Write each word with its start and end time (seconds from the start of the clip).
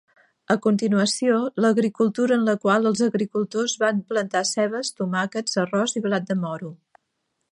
A 0.53 0.55
continuació, 0.61 1.35
l'agricultura 1.65 2.35
en 2.39 2.47
la 2.47 2.55
qual 2.63 2.91
els 2.91 3.03
agricultors 3.09 3.77
van 3.83 4.01
plantar 4.13 4.43
cebes, 4.55 4.93
tomàquets, 5.01 5.57
arròs 5.65 5.97
i 6.01 6.05
blat 6.07 6.29
de 6.33 6.39
moro. 6.47 6.75